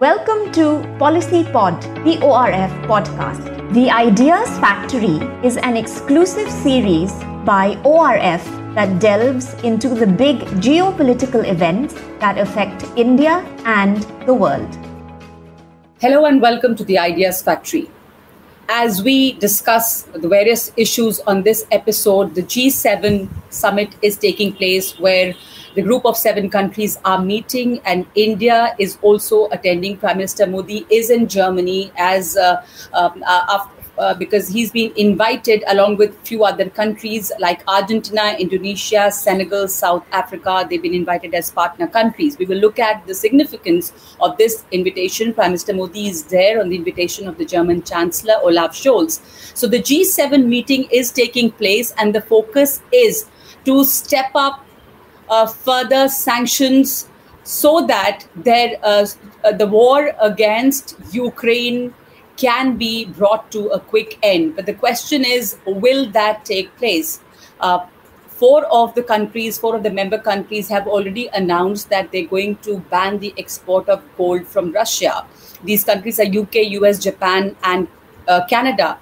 [0.00, 3.74] Welcome to Policy Pod, the ORF podcast.
[3.74, 7.12] The Ideas Factory is an exclusive series
[7.44, 8.42] by ORF
[8.76, 14.74] that delves into the big geopolitical events that affect India and the world.
[16.00, 17.90] Hello and welcome to the Ideas Factory.
[18.70, 24.98] As we discuss the various issues on this episode, the G7 summit is taking place
[24.98, 25.34] where
[25.74, 29.96] the group of seven countries are meeting, and India is also attending.
[29.96, 33.66] Prime Minister Modi is in Germany as uh, um, uh,
[34.00, 40.04] uh, because he's been invited along with few other countries like Argentina, Indonesia, Senegal, South
[40.12, 40.66] Africa.
[40.68, 42.38] They've been invited as partner countries.
[42.38, 45.34] We will look at the significance of this invitation.
[45.34, 49.20] Prime Minister Modi is there on the invitation of the German Chancellor Olaf Scholz.
[49.54, 53.26] So the G7 meeting is taking place, and the focus is
[53.66, 54.64] to step up
[55.46, 57.08] further sanctions
[57.44, 59.06] so that there, uh,
[59.44, 61.94] uh, the war against Ukraine
[62.36, 64.56] can be brought to a quick end.
[64.56, 67.20] But the question is, will that take place?
[67.60, 67.86] Uh,
[68.28, 72.56] four of the countries, four of the member countries have already announced that they're going
[72.68, 75.26] to ban the export of gold from Russia.
[75.62, 77.86] These countries are UK, US, Japan, and
[78.26, 78.98] uh, Canada.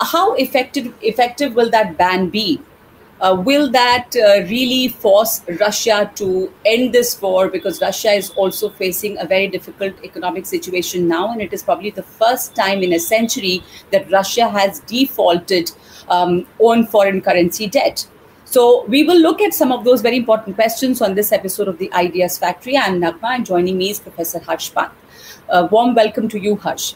[0.00, 2.60] How effective effective will that ban be?
[3.24, 7.48] Uh, will that uh, really force Russia to end this war?
[7.48, 11.88] Because Russia is also facing a very difficult economic situation now, and it is probably
[11.88, 15.70] the first time in a century that Russia has defaulted
[16.10, 18.06] um, on foreign currency debt.
[18.44, 21.78] So we will look at some of those very important questions on this episode of
[21.78, 22.76] the Ideas Factory.
[22.76, 24.92] I'm Nagma, and joining me is Professor Harsh Pant.
[25.48, 26.92] A warm welcome to you, Harsh.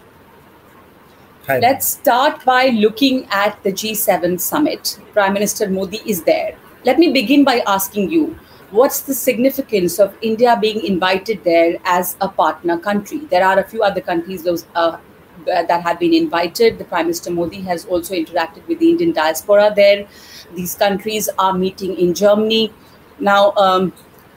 [1.48, 1.60] Hi.
[1.60, 5.00] Let's start by looking at the G7 summit.
[5.14, 6.54] Prime Minister Modi is there.
[6.84, 8.38] Let me begin by asking you
[8.70, 13.20] what's the significance of India being invited there as a partner country?
[13.30, 14.98] There are a few other countries those, uh,
[15.46, 16.76] that have been invited.
[16.76, 20.06] The Prime Minister Modi has also interacted with the Indian diaspora there.
[20.54, 22.74] These countries are meeting in Germany.
[23.20, 23.94] Now, um,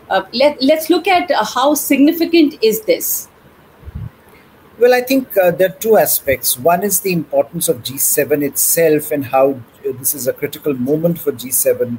[0.09, 3.27] uh, let, let's look at uh, how significant is this
[4.79, 6.57] well, I think uh, there are two aspects.
[6.57, 11.19] One is the importance of G7 itself and how uh, this is a critical moment
[11.19, 11.97] for G7,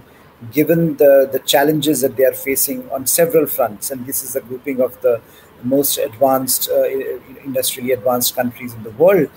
[0.50, 3.90] given the, the challenges that they are facing on several fronts.
[3.90, 5.20] And this is a grouping of the
[5.62, 6.84] most advanced, uh,
[7.44, 9.30] industrially advanced countries in the world.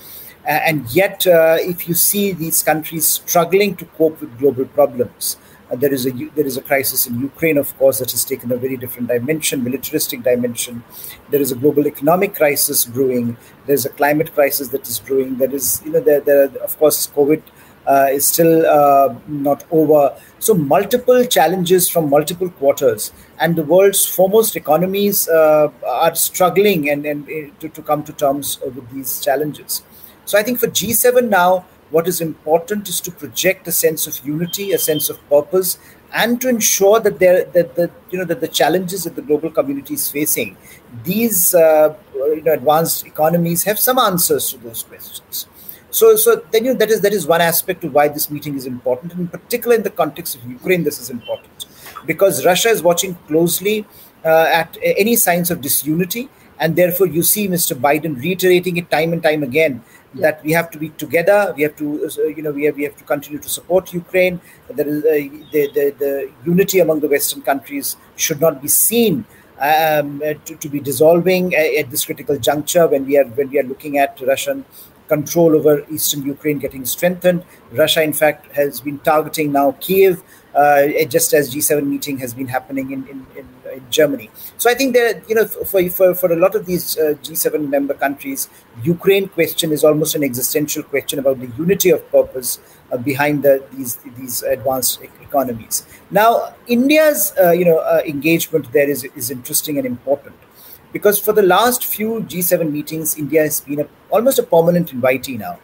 [0.45, 5.38] And yet, uh, if you see these countries struggling to cope with global problems,
[5.73, 8.57] there is a there is a crisis in Ukraine, of course, that has taken a
[8.57, 10.83] very different dimension, militaristic dimension.
[11.31, 13.37] There is a global economic crisis brewing.
[13.65, 15.37] There's a climate crisis that is brewing.
[15.37, 17.41] There is, you know, there, there of course, COVID
[17.87, 20.15] uh, is still uh, not over.
[20.39, 27.05] So multiple challenges from multiple quarters, and the world's foremost economies uh, are struggling and
[27.05, 29.81] and uh, to, to come to terms with these challenges.
[30.25, 31.65] So I think for G7 now
[31.95, 35.78] what is important is to project a sense of unity, a sense of purpose,
[36.22, 39.51] and to ensure that there that the you know that the challenges that the global
[39.57, 40.56] community is facing,
[41.09, 45.47] these uh, you know, advanced economies have some answers to those questions.
[45.89, 48.56] So, so then you know, that is that is one aspect of why this meeting
[48.56, 51.66] is important, and in particular in the context of Ukraine, this is important
[52.06, 53.77] because Russia is watching closely
[54.25, 56.27] uh, at any signs of disunity,
[56.59, 57.79] and therefore you see Mr.
[57.88, 59.81] Biden reiterating it time and time again
[60.15, 61.53] that we have to be together.
[61.55, 64.39] We have to, uh, you know, we have, we have to continue to support Ukraine.
[64.69, 65.09] There is uh,
[65.51, 69.25] the, the, the unity among the Western countries should not be seen
[69.59, 73.59] um, uh, to, to be dissolving at this critical juncture when we are when we
[73.59, 74.65] are looking at Russian
[75.07, 77.43] control over eastern Ukraine getting strengthened.
[77.71, 80.23] Russia, in fact, has been targeting now Kiev, uh,
[81.09, 84.29] just as G7 meeting has been happening in, in, in, in Germany.
[84.57, 87.69] So I think that, you know, for, for, for a lot of these uh, G7
[87.69, 88.49] member countries,
[88.83, 92.59] Ukraine question is almost an existential question about the unity of purpose
[92.91, 95.85] uh, behind the, these, these advanced economies.
[96.09, 100.35] Now, India's, uh, you know, uh, engagement there is, is interesting and important
[100.94, 105.38] because for the last few G7 meetings, India has been a, almost a permanent invitee
[105.38, 105.59] now.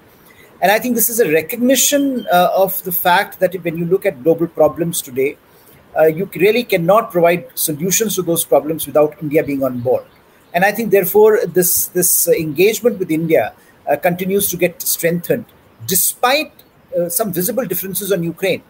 [0.62, 4.06] And I think this is a recognition uh, of the fact that when you look
[4.06, 5.38] at global problems today,
[5.98, 10.06] uh, you really cannot provide solutions to those problems without India being on board.
[10.54, 13.54] And I think, therefore, this this engagement with India
[13.90, 15.46] uh, continues to get strengthened,
[15.88, 16.52] despite
[16.98, 18.62] uh, some visible differences on Ukraine.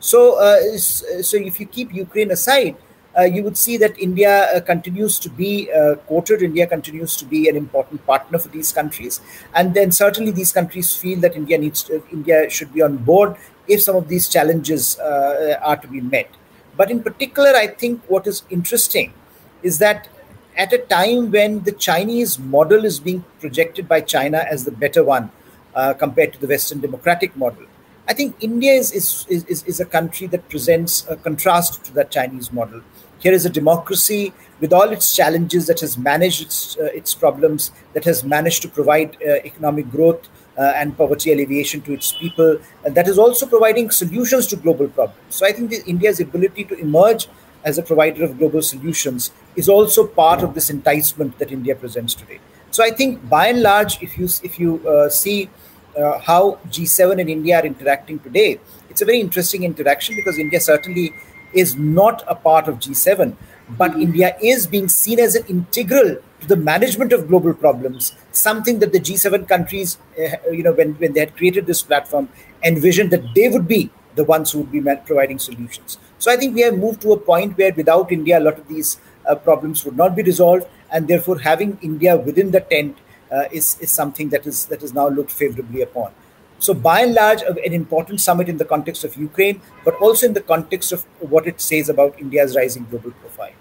[0.00, 2.76] So, uh, so if you keep Ukraine aside,
[3.22, 6.42] you would see that India uh, continues to be uh, quoted.
[6.42, 9.20] India continues to be an important partner for these countries,
[9.54, 13.36] and then certainly these countries feel that India needs to, India should be on board
[13.68, 16.28] if some of these challenges are to be met.
[16.76, 19.14] But in particular, I think what is interesting
[19.62, 20.08] is that
[20.56, 25.02] at a time when the Chinese model is being projected by China as the better
[25.04, 25.30] one
[25.74, 27.64] uh, compared to the Western democratic model.
[28.06, 32.10] I think India is, is, is, is a country that presents a contrast to that
[32.10, 32.82] Chinese model.
[33.24, 37.70] Here is a democracy with all its challenges that has managed its, uh, its problems,
[37.94, 40.28] that has managed to provide uh, economic growth
[40.58, 44.88] uh, and poverty alleviation to its people, and that is also providing solutions to global
[44.88, 45.18] problems.
[45.30, 47.26] So I think India's ability to emerge
[47.64, 52.12] as a provider of global solutions is also part of this enticement that India presents
[52.12, 52.40] today.
[52.72, 55.48] So I think by and large, if you if you uh, see
[55.96, 58.60] uh, how G7 and India are interacting today,
[58.90, 61.14] it's a very interesting interaction because India certainly
[61.54, 63.36] is not a part of G7,
[63.70, 64.02] but mm-hmm.
[64.02, 68.92] India is being seen as an integral to the management of global problems, something that
[68.92, 72.28] the G7 countries, uh, you know, when, when they had created this platform,
[72.62, 75.98] envisioned that they would be the ones who would be providing solutions.
[76.18, 78.68] So I think we have moved to a point where without India, a lot of
[78.68, 78.98] these
[79.28, 82.98] uh, problems would not be resolved, and therefore having India within the tent
[83.32, 86.12] uh, is, is something that is that is now looked favorably upon.
[86.58, 90.34] So, by and large, an important summit in the context of Ukraine, but also in
[90.34, 93.52] the context of what it says about India's rising global profile.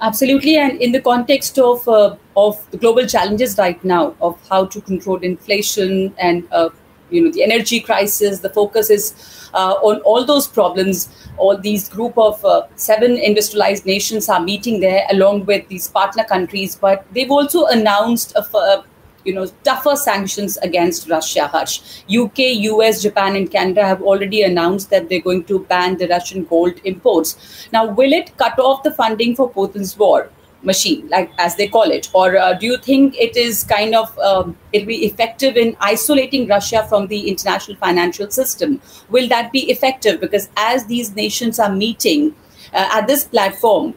[0.00, 4.64] Absolutely, and in the context of uh, of the global challenges right now, of how
[4.64, 6.70] to control inflation and uh,
[7.10, 11.08] you know the energy crisis, the focus is uh, on all those problems.
[11.36, 16.24] All these group of uh, seven industrialized nations are meeting there along with these partner
[16.24, 18.84] countries, but they've also announced a,
[19.24, 21.46] you know tougher sanctions against Russia.
[21.46, 22.38] Harsh, UK,
[22.72, 26.80] US, Japan, and Canada have already announced that they're going to ban the Russian gold
[26.84, 27.68] imports.
[27.72, 30.30] Now, will it cut off the funding for Putin's war?
[30.62, 34.18] machine like as they call it or uh, do you think it is kind of
[34.18, 39.70] um, it'll be effective in isolating russia from the international financial system will that be
[39.70, 42.34] effective because as these nations are meeting
[42.74, 43.94] uh, at this platform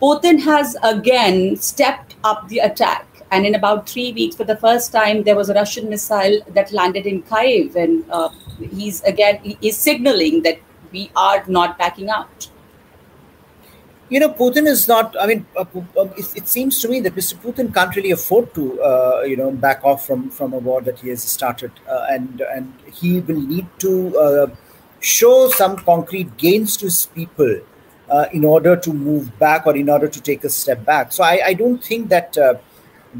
[0.00, 4.92] putin has again stepped up the attack and in about three weeks, for the first
[4.92, 8.28] time, there was a Russian missile that landed in Kiev, and uh,
[8.72, 10.60] he's again he's signaling that
[10.92, 12.48] we are not backing out.
[14.08, 15.16] You know, Putin is not.
[15.20, 15.64] I mean, uh,
[15.98, 17.34] uh it, it, seems to me that Mr.
[17.46, 21.00] Putin can't really afford to, uh, you know, back off from from a war that
[21.00, 22.72] he has started, uh, and and
[23.02, 24.46] he will need to uh,
[25.00, 27.54] show some concrete gains to his people.
[28.36, 31.12] in order to move back or in order to take a step back.
[31.14, 32.36] So I, I don't think that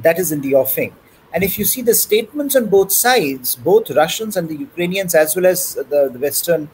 [0.02, 0.94] that is in the offing.
[1.32, 5.34] And if you see the statements on both sides, both Russians and the Ukrainians, as
[5.34, 6.68] well as the, the Western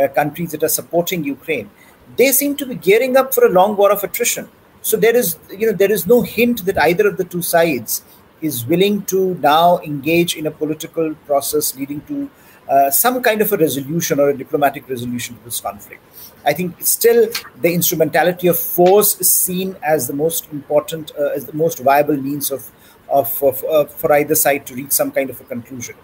[0.00, 1.70] uh, countries that are supporting Ukraine,
[2.16, 4.48] they seem to be gearing up for a long war of attrition.
[4.82, 8.02] So there is, you know, there is no hint that either of the two sides
[8.40, 12.30] is willing to now engage in a political process leading to
[12.70, 16.02] uh, some kind of a resolution or a diplomatic resolution to this conflict.
[16.46, 17.28] I think still
[17.60, 22.16] the instrumentality of force is seen as the most important, uh, as the most viable
[22.16, 22.70] means of,
[23.08, 25.96] of, of uh, for either side to reach some kind of a conclusion.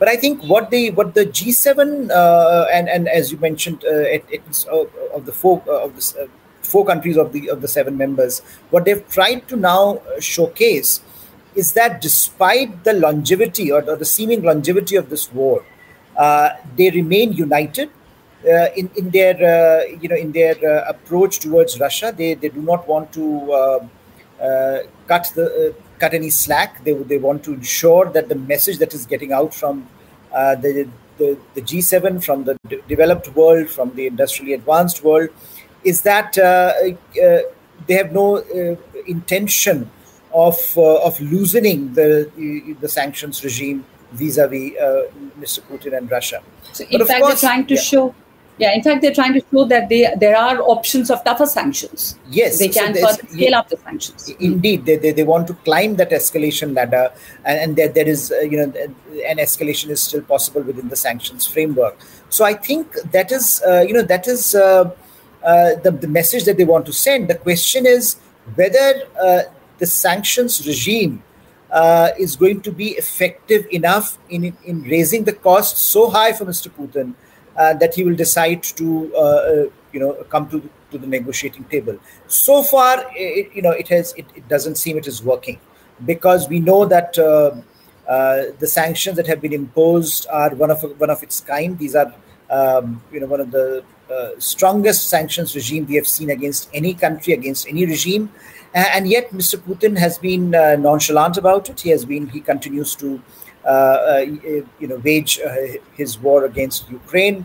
[0.00, 4.16] But I think what the what the G7 uh, and and as you mentioned, uh,
[4.16, 6.28] it, it's uh, of the four uh, of the
[6.62, 8.40] four countries of the of the seven members,
[8.70, 11.02] what they've tried to now showcase
[11.54, 15.64] is that despite the longevity or, or the seeming longevity of this war,
[16.76, 17.90] they remain united
[18.48, 22.48] uh, in in their uh, you know in their uh, approach towards Russia, they they
[22.48, 23.88] do not want to
[25.06, 26.82] cut the cut any slack.
[26.82, 29.86] They they want to ensure that the message that is getting out from
[30.32, 35.28] the, the the G7 from the d- developed world, from the industrially advanced world,
[35.84, 38.38] is that they have no
[39.06, 39.90] intention
[40.32, 42.30] of uh, of loosening the
[42.80, 45.06] the sanctions regime vis-a-vis uh,
[45.38, 45.60] Mr.
[45.60, 46.42] Putin and Russia.
[46.72, 47.80] So in fact, course, they're trying to yeah.
[47.80, 48.14] show
[48.60, 52.18] yeah, in fact, they're trying to show that they, there are options of tougher sanctions.
[52.28, 54.28] Yes, they can so further scale yeah, up the sanctions.
[54.38, 57.10] Indeed, they, they, they want to climb that escalation ladder,
[57.46, 58.70] and, and there, there is uh, you know
[59.26, 61.98] an escalation is still possible within the sanctions framework.
[62.28, 64.90] So I think that is uh, you know that is uh,
[65.42, 67.28] uh the the message that they want to send.
[67.28, 68.16] The question is
[68.56, 69.42] whether uh,
[69.78, 71.22] the sanctions regime.
[71.70, 76.44] Uh, is going to be effective enough in in raising the cost so high for
[76.44, 76.68] Mr.
[76.68, 77.14] Putin
[77.56, 80.60] uh, that he will decide to uh, uh, you know come to
[80.90, 81.96] to the negotiating table.
[82.26, 85.60] So far, it, you know it has it, it, doesn't seem it is working
[86.04, 87.18] because we know that.
[87.18, 87.60] Uh,
[88.58, 91.78] the sanctions that have been imposed are one of one of its kind.
[91.78, 92.12] These are,
[92.50, 96.92] um, you know, one of the uh, strongest sanctions regime we have seen against any
[96.92, 98.28] country, against any regime,
[98.74, 99.56] and yet Mr.
[99.56, 101.80] Putin has been uh, nonchalant about it.
[101.80, 103.20] He has been he continues to
[103.64, 104.18] uh, uh,
[104.78, 107.44] you know, wage uh, his war against Ukraine.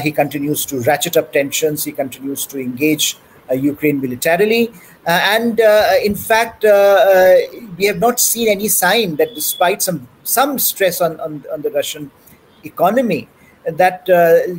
[0.00, 1.82] he continues to ratchet up tensions.
[1.82, 3.18] He continues to engage
[3.52, 4.72] Ukraine militarily.
[5.06, 5.58] and
[6.04, 6.62] in fact,
[7.76, 11.70] we have not seen any sign that despite some some stress on, on, on the
[11.70, 12.12] Russian
[12.62, 13.28] economy,
[13.66, 14.06] that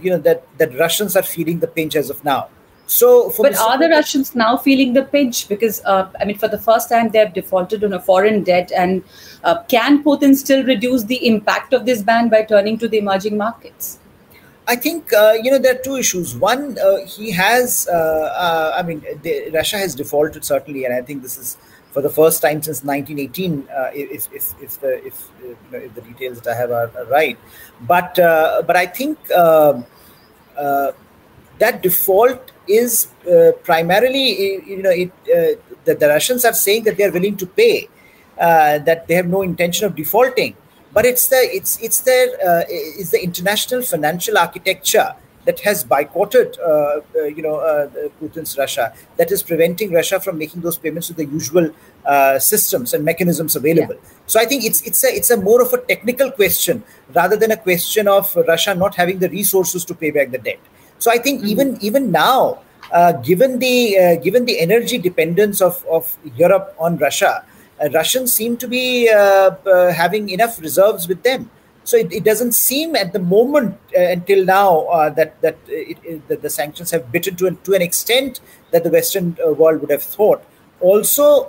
[0.03, 2.49] you know that that Russians are feeling the pinch as of now.
[2.87, 3.59] So, but Mr.
[3.59, 5.49] are the Russians now feeling the pinch?
[5.49, 8.71] Because uh, I mean, for the first time, they have defaulted on a foreign debt,
[8.71, 9.03] and
[9.43, 13.37] uh, can Putin still reduce the impact of this ban by turning to the emerging
[13.37, 13.99] markets?
[14.69, 16.33] I think uh, you know there are two issues.
[16.37, 21.01] One, uh, he has, uh, uh, I mean, the, Russia has defaulted certainly, and I
[21.01, 21.57] think this is
[21.91, 23.67] for the first time since 1918.
[23.95, 27.05] if, if, if the if, you know, if the details that I have are, are
[27.07, 27.37] right,
[27.81, 29.85] but but I think um,
[30.55, 36.97] that default is uh, primarily, you know, it, uh, the, the, Russians are saying that
[36.97, 37.87] they are willing to pay,
[38.39, 40.55] uh, that they have no intention of defaulting.
[40.93, 45.13] But it's the it's it's their uh, it's the international financial architecture
[45.45, 50.61] that has boycotted, uh, uh, you know, Putin's Russia that is preventing Russia from making
[50.61, 51.71] those payments with the usual
[52.39, 53.93] systems and mechanisms available.
[53.93, 54.09] Yeah.
[54.25, 56.83] So I think it's it's a it's a more of a technical question
[57.13, 60.59] rather than a question of Russia not having the resources to pay back the debt.
[60.99, 61.49] So I think mm-hmm.
[61.49, 62.59] even even now,
[62.91, 67.45] uh, given the uh, given the energy dependence of, of Europe on Russia,
[67.81, 71.49] uh, Russians seem to be uh, uh, having enough reserves with them.
[71.83, 76.27] So it, it doesn't seem at the moment uh, until now that that, it, it,
[76.27, 79.91] that the sanctions have bitten to an, to an extent that the Western world would
[79.91, 80.43] have thought.
[80.81, 81.45] Also,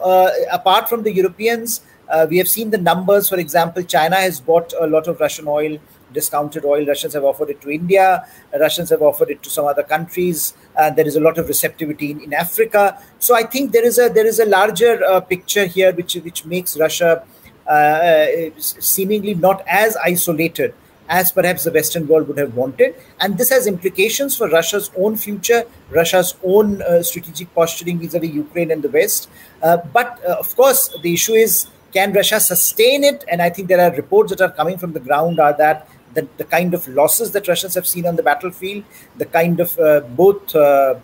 [0.51, 1.83] apart from the Europeans,
[2.31, 3.29] we have seen the numbers.
[3.29, 5.79] For example, China has bought a lot of Russian oil
[6.13, 6.87] discounted oil.
[6.87, 8.27] Russians have offered it to India.
[8.59, 10.55] Russians have offered it to some other countries.
[10.77, 13.01] Uh, there is a lot of receptivity in, in Africa.
[13.19, 16.45] So I think there is a there is a larger uh, picture here, which which
[16.45, 17.25] makes Russia
[17.67, 20.75] uh, uh seemingly not as isolated
[21.09, 22.95] as perhaps the Western world would have wanted.
[23.21, 28.71] And this has implications for Russia's own future, Russia's own uh, strategic posturing vis-a-vis Ukraine
[28.71, 29.31] and the West.
[29.63, 33.25] Uh, but of course, the issue is can Russia sustain it?
[33.29, 36.29] And I think there are reports that are coming from the ground are that the,
[36.37, 38.85] the kind of losses that Russians have seen on the battlefield,
[39.17, 40.95] the kind of uh, both uh,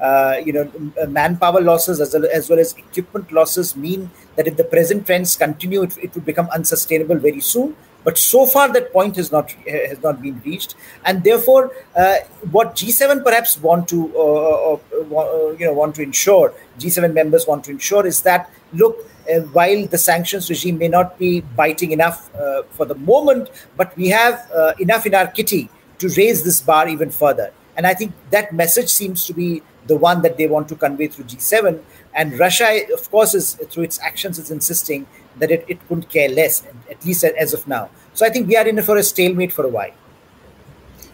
[0.00, 0.70] uh, you know
[1.08, 5.36] manpower losses as well, as well as equipment losses mean that if the present trends
[5.36, 7.74] continue, it, it would become unsustainable very soon.
[8.08, 12.14] But so far, that point has not has not been reached, and therefore, uh,
[12.52, 17.64] what G7 perhaps want to uh, uh, you know want to ensure, G7 members want
[17.64, 18.96] to ensure is that look
[19.30, 23.94] uh, while the sanctions regime may not be biting enough uh, for the moment, but
[23.98, 27.52] we have uh, enough in our kitty to raise this bar even further.
[27.76, 31.08] And I think that message seems to be the one that they want to convey
[31.08, 31.82] through G7.
[32.14, 35.06] And Russia, of course, is through its actions is insisting
[35.38, 37.90] that it, it couldn't care less, at least as of now.
[38.14, 39.92] So I think we are in for a stalemate for a while.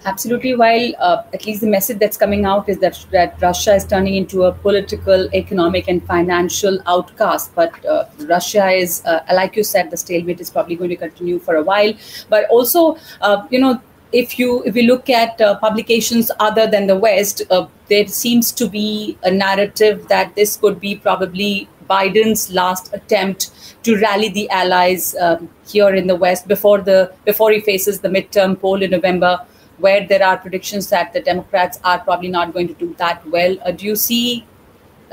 [0.07, 0.55] Absolutely.
[0.55, 4.17] While uh, at least the message that's coming out is that that Russia is turning
[4.17, 7.55] into a political, economic, and financial outcast.
[7.55, 11.39] But uh, Russia is, uh, like you said, the stalemate is probably going to continue
[11.39, 11.95] for a while.
[12.29, 13.81] But also, uh, you know,
[14.13, 18.53] if you if you look at uh, publications other than the West, uh, there seems
[18.53, 23.51] to be a narrative that this could be probably Biden's last attempt
[23.85, 28.09] to rally the allies um, here in the West before the before he faces the
[28.09, 29.39] midterm poll in November
[29.79, 33.57] where there are predictions that the Democrats are probably not going to do that well.
[33.65, 34.47] Uh, do you see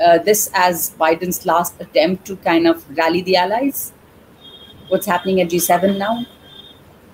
[0.04, 3.92] uh, this as Biden's last attempt to kind of rally the allies?
[4.88, 6.24] What's happening at G7 now?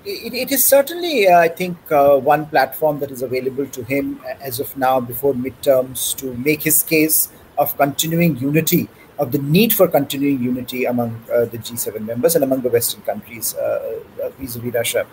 [0.05, 4.21] It, it is certainly, uh, I think, uh, one platform that is available to him
[4.41, 8.89] as of now before midterms to make his case of continuing unity,
[9.19, 13.03] of the need for continuing unity among uh, the G7 members and among the Western
[13.03, 14.01] countries uh,
[14.39, 15.07] vis a vis Russia.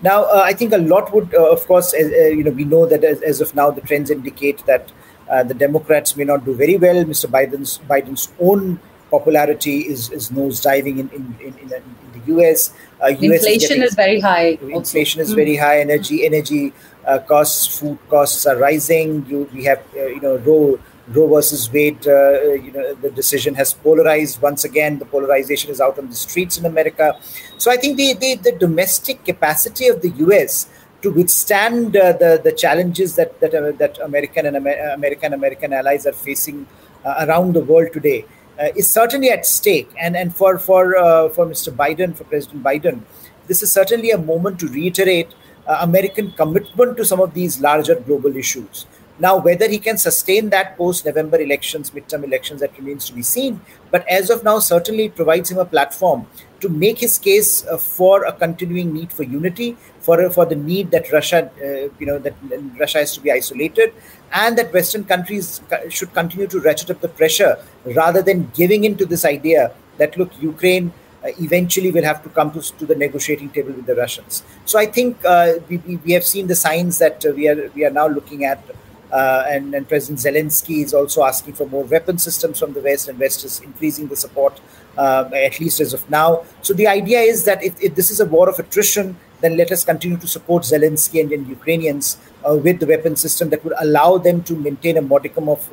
[0.00, 2.86] Now, uh, I think a lot would, uh, of course, uh, you know, we know
[2.86, 4.92] that as, as, of now, the trends indicate that
[5.28, 7.04] uh, the Democrats may not do very well.
[7.04, 7.28] Mr.
[7.28, 12.72] Biden's Biden's own popularity is is nosediving in in, in, in, the U.S.
[13.02, 14.58] Uh, US inflation is, getting, is, very high.
[14.62, 15.30] Inflation also.
[15.30, 15.36] is mm.
[15.36, 15.80] very high.
[15.80, 16.72] Energy energy
[17.06, 19.26] uh, costs, food costs are rising.
[19.28, 20.78] You we have you know Roe
[21.14, 24.98] Roe versus Wade, uh, you know, the decision has polarized once again.
[24.98, 27.18] The polarization is out on the streets in America.
[27.56, 30.68] So I think the the, the domestic capacity of the U.S.
[31.02, 35.72] to withstand uh, the the challenges that that uh, that American and Amer- American American
[35.72, 36.66] allies are facing
[37.04, 38.24] uh, around the world today
[38.60, 39.90] uh, is certainly at stake.
[39.98, 41.74] And and for for uh, for Mr.
[41.74, 43.00] Biden, for President Biden,
[43.46, 45.34] this is certainly a moment to reiterate
[45.66, 48.86] American commitment to some of these larger global issues
[49.20, 53.22] Now, whether he can sustain that post November elections, midterm elections, that remains to be
[53.22, 53.60] seen.
[53.90, 56.26] But as of now, certainly it provides him a platform
[56.60, 60.90] to make his case uh, for a continuing need for unity, for for the need
[60.92, 62.34] that Russia, uh, you know, that
[62.78, 63.92] Russia has to be isolated,
[64.32, 68.96] and that Western countries should continue to ratchet up the pressure rather than giving in
[68.96, 70.92] to this idea that look, Ukraine
[71.24, 74.44] uh, eventually will have to come to, to the negotiating table with the Russians.
[74.64, 77.84] So I think uh, we, we have seen the signs that uh, we are we
[77.84, 78.62] are now looking at.
[79.10, 83.08] Uh, and, and, President Zelensky is also asking for more weapon systems from the West,
[83.08, 84.60] and West is increasing the support,
[84.98, 86.44] uh, at least as of now.
[86.60, 89.72] So the idea is that if, if, this is a war of attrition, then let
[89.72, 93.74] us continue to support Zelensky and, and Ukrainians uh, with the weapon system that would
[93.80, 95.66] allow them to maintain a modicum of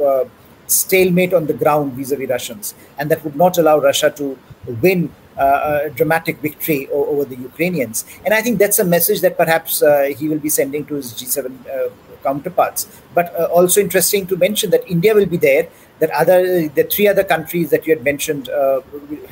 [0.68, 4.38] stalemate on the ground vis-a-vis Russians, and that would not allow Russia to
[4.82, 8.06] win uh, a dramatic victory over the Ukrainians.
[8.24, 11.14] And I think that's a message that perhaps uh, he will be sending to his
[11.14, 11.90] G7 uh,
[12.28, 12.88] counterparts.
[13.18, 15.68] But uh, also interesting to mention that India will be there.
[16.00, 16.40] That other
[16.78, 18.82] the three other countries that you had mentioned uh,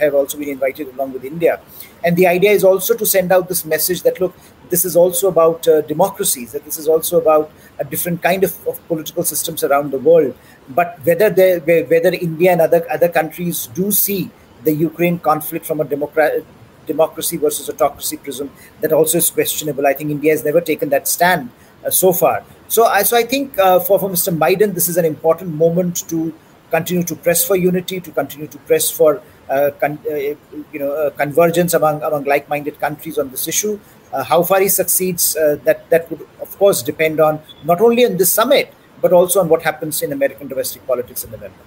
[0.02, 1.60] have also been invited along with India.
[2.06, 4.34] And the idea is also to send out this message that look,
[4.70, 6.54] this is also about uh, democracies.
[6.54, 10.34] That this is also about a different kind of, of political systems around the world.
[10.80, 14.24] But whether they, whether India and other other countries do see
[14.64, 16.44] the Ukraine conflict from a democrat,
[16.86, 19.86] democracy versus autocracy prism that also is questionable.
[19.88, 21.50] I think India has never taken that stand
[21.86, 22.44] uh, so far.
[22.74, 24.36] So, I, so I think uh, for, for Mr.
[24.36, 26.34] Biden, this is an important moment to
[26.72, 30.92] continue to press for unity, to continue to press for uh, con- uh, you know
[30.92, 33.80] uh, convergence among among like-minded countries on this issue.
[34.12, 38.18] Uh, how far he succeeds, that that would of course depend on not only on
[38.18, 41.64] this summit but also on what happens in American domestic politics in November.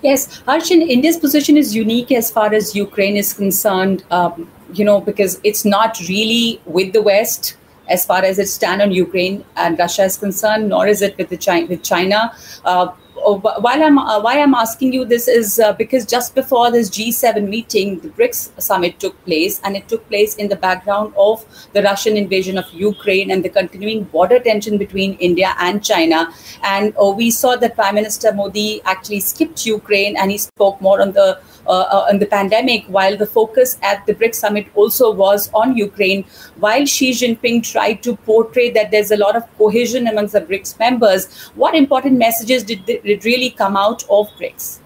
[0.00, 4.98] Yes, Arshin, India's position is unique as far as Ukraine is concerned, um, you know,
[4.98, 7.56] because it's not really with the West
[7.88, 11.28] as far as its stand on Ukraine and Russia is concerned, nor is it with
[11.28, 11.66] the China.
[11.66, 12.32] With China.
[12.64, 12.88] Uh,
[13.18, 16.90] Oh, while I'm uh, why I'm asking you this is uh, because just before this
[16.90, 21.44] G7 meeting, the BRICS summit took place, and it took place in the background of
[21.72, 26.32] the Russian invasion of Ukraine and the continuing border tension between India and China.
[26.62, 31.00] And uh, we saw that Prime Minister Modi actually skipped Ukraine, and he spoke more
[31.00, 35.50] on the uh, on the pandemic, while the focus at the BRICS summit also was
[35.52, 36.24] on Ukraine,
[36.56, 40.78] while Xi Jinping tried to portray that there's a lot of cohesion amongst the BRICS
[40.78, 44.80] members, what important messages did, did really come out of BRICS?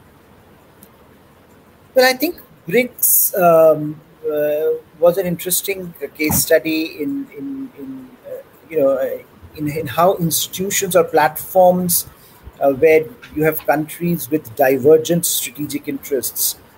[1.95, 8.43] Well, I think BRICS um, uh, was an interesting case study in, in, in uh,
[8.69, 9.19] you know, uh,
[9.57, 12.07] in, in how institutions or platforms
[12.61, 16.70] uh, where you have countries with divergent strategic interests uh,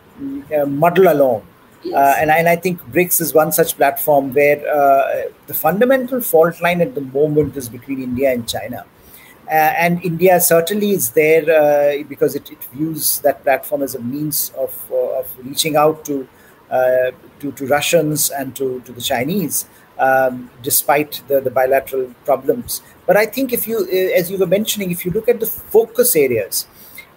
[0.67, 1.47] muddle along.
[1.85, 1.95] Yes.
[1.95, 6.61] Uh, and, and I think BRICS is one such platform where uh, the fundamental fault
[6.61, 8.85] line at the moment is between India and China.
[9.49, 14.01] Uh, and India certainly is there uh, because it, it, views that platform as a
[14.01, 16.27] means of, uh, of reaching out to,
[16.71, 19.67] to, to Russians and to, to the Chinese,
[19.99, 22.81] um, despite the, the bilateral problems.
[23.07, 26.15] But I think if you, as you were mentioning, if you look at the focus
[26.15, 26.67] areas,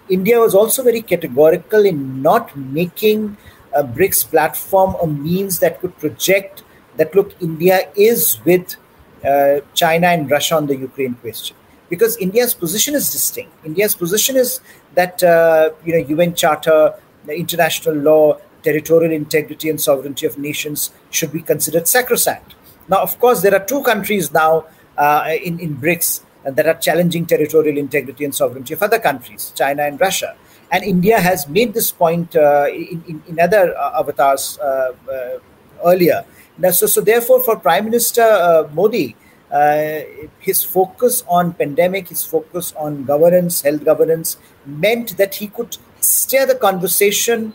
[0.09, 3.37] India was also very categorical in not making
[3.73, 6.63] a BRICS platform a means that could project
[6.97, 8.75] that look, India is with
[9.25, 11.55] uh, China and Russia on the Ukraine question.
[11.89, 13.51] Because India's position is distinct.
[13.65, 14.59] India's position is
[14.95, 16.93] that uh, you know UN Charter,
[17.27, 22.55] international law, territorial integrity and sovereignty of nations should be considered sacrosanct.
[22.87, 24.65] Now, of course, there are two countries now
[24.97, 29.83] uh, in in BRICS that are challenging territorial integrity and sovereignty of other countries, China
[29.83, 30.35] and Russia.
[30.71, 35.39] And India has made this point uh, in, in, in, other uh, avatars uh, uh,
[35.85, 36.25] earlier.
[36.57, 39.15] Now, so, so, therefore, for Prime Minister uh, Modi,
[40.39, 46.45] his focus on pandemic, his focus on governance, health governance, meant that he could steer
[46.45, 47.53] the conversation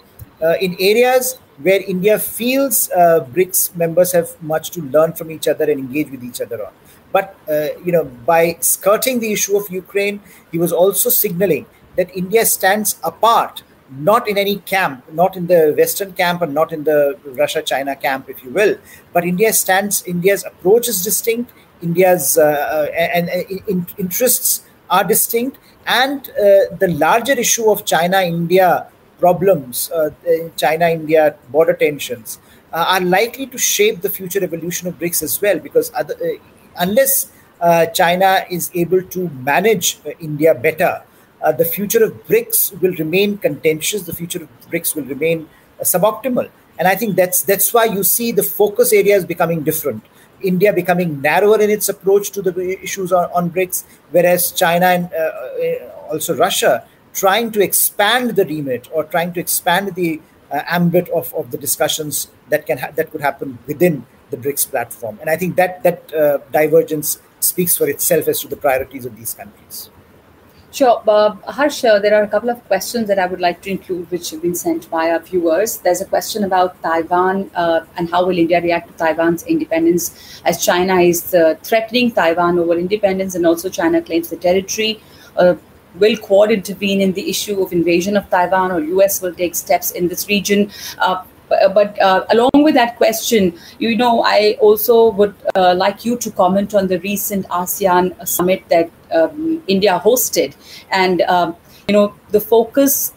[0.60, 5.78] in areas where India feels BRICS members have much to learn from each other and
[5.78, 6.72] engage with each other on.
[7.12, 10.20] But uh, you know, by skirting the issue of Ukraine,
[10.52, 15.74] he was also signaling that India stands apart, not in any camp, not in the
[15.76, 18.76] Western camp, and not in the Russia-China camp, if you will.
[19.12, 20.04] But India stands.
[20.06, 21.52] India's approach is distinct.
[21.82, 27.84] India's uh, uh and, and in, interests are distinct, and uh, the larger issue of
[27.84, 28.86] China-India
[29.18, 30.10] problems, uh,
[30.56, 32.38] China-India border tensions.
[32.72, 36.28] Uh, are likely to shape the future evolution of BRICS as well, because other, uh,
[36.76, 37.30] unless
[37.60, 41.02] uh, China is able to manage uh, India better,
[41.42, 44.02] uh, the future of BRICS will remain contentious.
[44.02, 45.48] The future of BRICS will remain
[45.82, 46.50] suboptimal.
[46.78, 50.04] And I think that's that's why you see the focus areas becoming different.
[50.42, 55.10] India becoming narrower in its approach to the issues on, on BRICS, whereas China and
[56.10, 61.32] also Russia trying to expand the remit or trying to expand the uh, ambit of,
[61.34, 65.18] of the discussions that can ha- that could happen within the BRICS platform.
[65.20, 69.16] And I think that that uh, divergence speaks for itself as to the priorities of
[69.16, 69.90] these countries.
[70.72, 71.02] Sure.
[71.08, 74.08] Uh, Harsh, uh, there are a couple of questions that I would like to include
[74.08, 75.78] which have been sent by our viewers.
[75.78, 80.64] There's a question about Taiwan uh, and how will India react to Taiwan's independence as
[80.64, 85.02] China is uh, threatening Taiwan over independence and also China claims the territory.
[85.36, 85.56] Uh,
[85.96, 89.90] will Quad intervene in the issue of invasion of Taiwan or US will take steps
[89.90, 90.70] in this region?
[91.50, 96.16] Uh, but uh, along with that question, you know, I also would uh, like you
[96.18, 100.54] to comment on the recent ASEAN summit that um, India hosted,
[100.90, 101.56] and um,
[101.88, 103.12] you know, the focus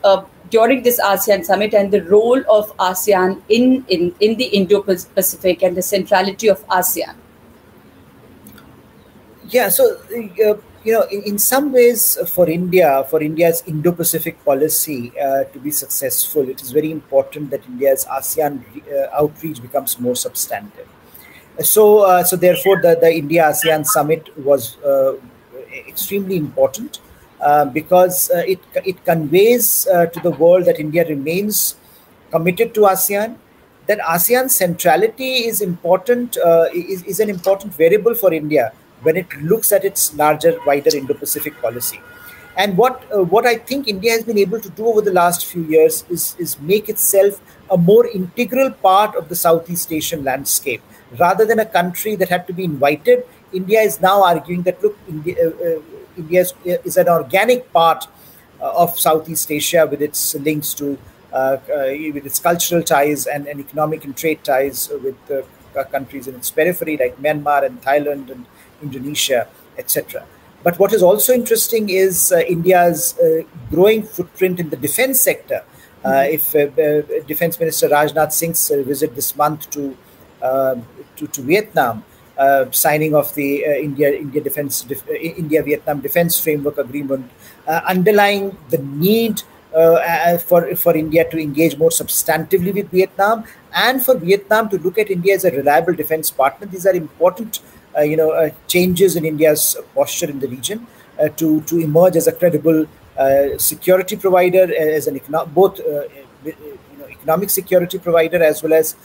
[0.50, 5.76] during this ASEAN summit and the role of ASEAN in in, in the Indo-Pacific and
[5.76, 7.16] the centrality of ASEAN.
[9.50, 9.98] Yeah, so
[10.46, 15.46] uh, you know, in, in some ways, uh, for India, for India's Indo-Pacific policy uh,
[15.46, 20.88] to be successful, it is very important that India's ASEAN uh, outreach becomes more substantive.
[21.62, 25.14] So, uh, so therefore, the, the India ASEAN summit was uh,
[25.88, 27.00] extremely important
[27.40, 31.76] uh, because it it conveys to the world that India remains
[32.32, 33.38] committed to ASEAN.
[33.86, 36.38] That ASEAN centrality is important
[36.74, 38.72] is, is an important variable for India
[39.04, 42.00] when it looks at its larger, wider Indo-Pacific policy.
[42.56, 45.46] And what uh, what I think India has been able to do over the last
[45.46, 50.82] few years is is make itself a more integral part of the Southeast Asian landscape,
[51.20, 53.26] rather than a country that had to be invited.
[53.54, 55.82] India is now arguing that look, India, uh, uh,
[56.18, 58.08] India is, uh, is, an organic part
[58.62, 60.98] uh, of Southeast Asia with its links to
[61.32, 61.58] uh,
[62.14, 65.18] with its cultural ties and, and economic and trade ties with
[65.74, 68.46] countries in its periphery like Myanmar and Thailand and
[68.82, 70.26] Indonesia, etc.
[70.64, 75.64] But what is also interesting is uh, India's uh, growing footprint in the defense sector.
[76.04, 76.34] Uh, mm-hmm.
[76.36, 79.98] if uh, Defense Minister Rajnath Singh's visit this month to
[80.42, 82.04] um, to, to, Vietnam,
[82.72, 87.32] signing of the India India Defense Def- India Vietnam Defense Framework Agreement,
[87.68, 94.04] underlying the need uh, Uh, for for India to engage more substantively with Vietnam and
[94.06, 96.68] for Vietnam to look at India as a reliable defense partner.
[96.68, 97.60] These are important
[97.98, 100.86] uh, you know, uh, changes in India's posture in the region
[101.20, 102.86] uh, to to emerge as a credible
[103.18, 105.80] uh, security provider, uh, as an econo- both
[107.10, 108.96] economic security provider as well as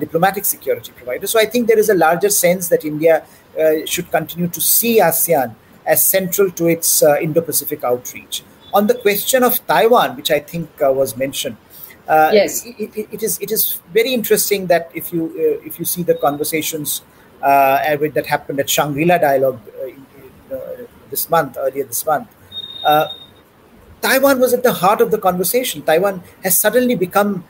[0.00, 1.26] diplomatic security provider.
[1.26, 3.24] So I think there is a larger sense that India
[3.84, 8.42] should continue to see ASEAN as central to its Indo-Pacific outreach.
[8.78, 11.56] On the question of Taiwan, which I think was mentioned,
[12.08, 15.78] uh, yes, it, it, it is it is very interesting that if you uh, if
[15.78, 17.02] you see the conversations
[17.42, 20.06] uh, that happened at Shangri-La Dialogue uh, in,
[20.52, 20.58] uh,
[21.10, 22.28] this month, earlier this month.
[24.02, 25.82] Taiwan was at the heart of the conversation.
[25.82, 27.44] Taiwan has suddenly become,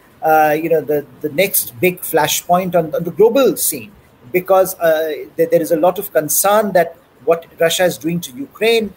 [0.62, 3.92] you know, the, the next big flashpoint on, on the global scene
[4.32, 8.92] because there, there is a lot of concern that what Russia is doing to Ukraine,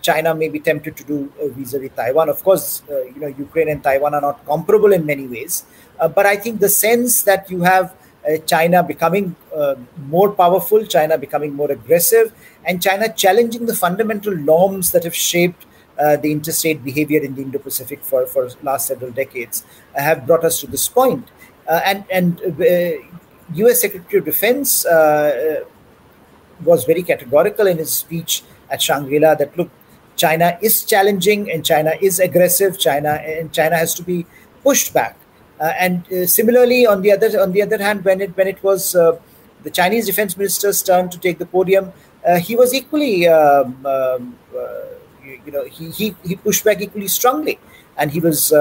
[0.00, 2.28] China may be tempted to do uh, vis-a-vis Taiwan.
[2.28, 5.64] Of course, uh, you know Ukraine and Taiwan are not comparable in many ways,
[5.98, 7.94] uh, but I think the sense that you have
[8.28, 9.74] uh, China becoming uh,
[10.06, 12.32] more powerful, China becoming more aggressive,
[12.64, 15.66] and China challenging the fundamental norms that have shaped
[15.98, 20.60] uh, the interstate behavior in the Indo-Pacific for for last several decades have brought us
[20.60, 21.26] to this point.
[21.68, 22.40] and and
[23.54, 23.80] U.S.
[23.80, 24.86] Secretary of Defense
[26.64, 29.70] was very categorical in his speech at Shangri-La that look,
[30.16, 32.78] China is challenging and China is aggressive.
[32.78, 34.26] China and China has to be
[34.62, 35.16] pushed back.
[35.60, 38.62] Uh, and uh, similarly, on the other on the other hand, when it when it
[38.62, 39.16] was uh,
[39.62, 41.92] the Chinese defense minister's turn to take the podium,
[42.40, 44.36] he was equally um, um,
[45.24, 47.60] you, you, know he, he he pushed back equally strongly,
[47.96, 48.52] and he was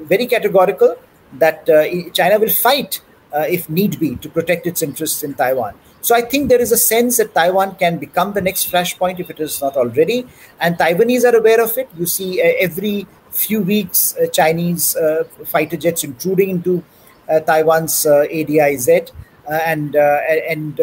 [0.00, 0.96] very categorical
[1.34, 1.64] that
[2.12, 3.00] China will fight
[3.56, 5.74] if need be to protect its interests in Taiwan.
[6.00, 9.30] So I think there is a sense that Taiwan can become the next flashpoint if
[9.30, 10.26] it is not already,
[10.60, 11.88] and Taiwanese are aware of it.
[11.98, 16.84] You see uh, every few weeks, uh, Chinese uh, fighter jets intruding into
[17.28, 19.10] uh, Taiwan's uh, ADIZ,
[19.48, 20.80] uh, and uh, and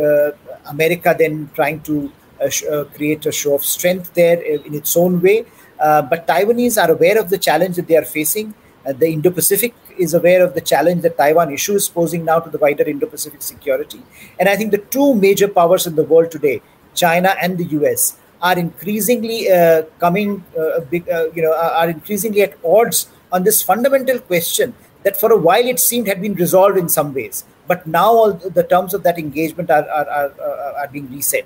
[0.67, 2.11] America then trying to
[2.49, 2.63] sh-
[2.95, 5.45] create a show of strength there in its own way.
[5.77, 8.53] but Taiwanese are aware of the challenge that they are facing.
[9.01, 12.57] the Indo-Pacific is aware of the challenge that Taiwan issue is posing now to the
[12.57, 14.01] wider Indo-Pacific security.
[14.39, 16.61] And I think the two major powers in the world today,
[16.93, 22.41] China and the US, are increasingly uh, coming, uh, big, uh, you know, are increasingly
[22.41, 26.77] at odds on this fundamental question that for a while it seemed had been resolved
[26.77, 27.43] in some ways.
[27.67, 31.45] But now all the terms of that engagement are, are, are, uh, are being reset.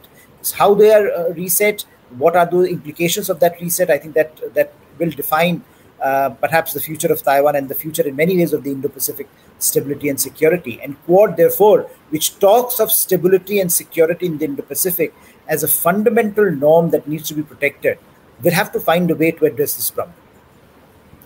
[0.54, 1.86] How they are uh, reset,
[2.18, 3.90] what are the implications of that reset?
[3.90, 5.64] I think that that will define
[6.02, 9.28] uh, perhaps the future of Taiwan and the future in many ways of the Indo-Pacific
[9.60, 10.80] stability and security.
[10.82, 15.14] And Quad, therefore, which talks of stability and security in the Indo-Pacific
[15.48, 17.98] as a fundamental norm that needs to be protected,
[18.44, 20.16] will have to find a way to address this problem.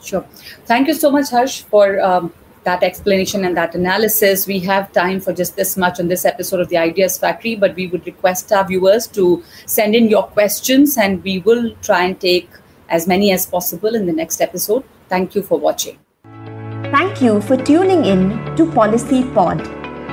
[0.02, 0.26] Sure.
[0.66, 2.34] Thank you so much, Harsh, for um,
[2.64, 4.48] that explanation and that analysis.
[4.48, 7.76] We have time for just this much on this episode of the Ideas Factory, but
[7.76, 12.20] we would request our viewers to send in your questions and we will try and
[12.20, 12.50] take
[12.94, 14.84] as many as possible in the next episode.
[15.10, 15.98] Thank you for watching.
[16.96, 19.66] Thank you for tuning in to Policy Pod,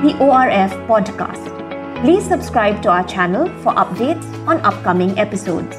[0.04, 1.52] the ORF podcast.
[2.02, 5.76] Please subscribe to our channel for updates on upcoming episodes.